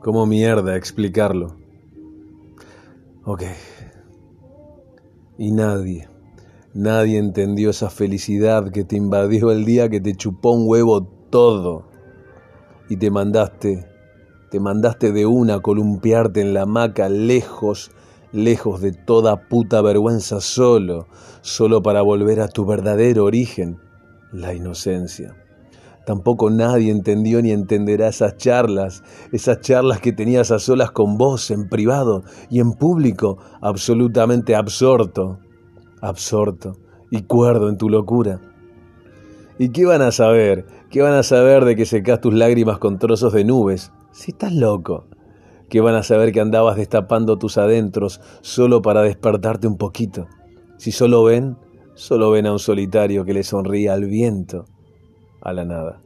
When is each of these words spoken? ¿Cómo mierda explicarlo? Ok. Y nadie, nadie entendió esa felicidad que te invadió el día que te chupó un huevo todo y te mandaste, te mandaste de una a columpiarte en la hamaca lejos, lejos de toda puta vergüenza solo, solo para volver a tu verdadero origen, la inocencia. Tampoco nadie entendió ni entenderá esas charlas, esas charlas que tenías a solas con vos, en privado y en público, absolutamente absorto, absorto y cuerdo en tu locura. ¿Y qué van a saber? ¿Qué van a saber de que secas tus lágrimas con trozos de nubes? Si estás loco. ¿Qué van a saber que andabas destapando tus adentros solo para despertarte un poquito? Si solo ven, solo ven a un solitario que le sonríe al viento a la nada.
¿Cómo 0.00 0.26
mierda 0.26 0.76
explicarlo? 0.76 1.56
Ok. 3.24 3.42
Y 5.36 5.50
nadie, 5.52 6.08
nadie 6.74 7.18
entendió 7.18 7.70
esa 7.70 7.90
felicidad 7.90 8.70
que 8.70 8.84
te 8.84 8.96
invadió 8.96 9.50
el 9.50 9.64
día 9.64 9.88
que 9.88 10.00
te 10.00 10.14
chupó 10.14 10.52
un 10.52 10.68
huevo 10.68 11.02
todo 11.30 11.88
y 12.88 12.96
te 12.96 13.10
mandaste, 13.10 13.86
te 14.50 14.60
mandaste 14.60 15.10
de 15.12 15.26
una 15.26 15.54
a 15.54 15.60
columpiarte 15.60 16.40
en 16.40 16.54
la 16.54 16.62
hamaca 16.62 17.08
lejos, 17.08 17.90
lejos 18.32 18.80
de 18.80 18.92
toda 18.92 19.48
puta 19.48 19.82
vergüenza 19.82 20.40
solo, 20.40 21.08
solo 21.40 21.82
para 21.82 22.02
volver 22.02 22.40
a 22.40 22.48
tu 22.48 22.64
verdadero 22.64 23.24
origen, 23.24 23.78
la 24.32 24.54
inocencia. 24.54 25.34
Tampoco 26.04 26.50
nadie 26.50 26.90
entendió 26.90 27.40
ni 27.40 27.50
entenderá 27.50 28.08
esas 28.08 28.36
charlas, 28.36 29.02
esas 29.32 29.60
charlas 29.60 30.00
que 30.00 30.12
tenías 30.12 30.50
a 30.50 30.58
solas 30.58 30.90
con 30.90 31.16
vos, 31.16 31.50
en 31.50 31.68
privado 31.68 32.24
y 32.50 32.60
en 32.60 32.72
público, 32.72 33.38
absolutamente 33.62 34.54
absorto, 34.54 35.38
absorto 36.02 36.76
y 37.10 37.22
cuerdo 37.22 37.70
en 37.70 37.78
tu 37.78 37.88
locura. 37.88 38.40
¿Y 39.58 39.70
qué 39.70 39.86
van 39.86 40.02
a 40.02 40.12
saber? 40.12 40.66
¿Qué 40.90 41.00
van 41.00 41.14
a 41.14 41.22
saber 41.22 41.64
de 41.64 41.74
que 41.74 41.86
secas 41.86 42.20
tus 42.20 42.34
lágrimas 42.34 42.78
con 42.78 42.98
trozos 42.98 43.32
de 43.32 43.44
nubes? 43.44 43.90
Si 44.12 44.32
estás 44.32 44.52
loco. 44.52 45.06
¿Qué 45.70 45.80
van 45.80 45.94
a 45.94 46.02
saber 46.02 46.32
que 46.32 46.40
andabas 46.40 46.76
destapando 46.76 47.38
tus 47.38 47.56
adentros 47.56 48.20
solo 48.42 48.82
para 48.82 49.02
despertarte 49.02 49.66
un 49.66 49.78
poquito? 49.78 50.26
Si 50.76 50.92
solo 50.92 51.24
ven, 51.24 51.56
solo 51.94 52.30
ven 52.30 52.46
a 52.46 52.52
un 52.52 52.58
solitario 52.58 53.24
que 53.24 53.32
le 53.32 53.42
sonríe 53.42 53.88
al 53.88 54.04
viento 54.04 54.66
a 55.44 55.52
la 55.52 55.64
nada. 55.64 56.00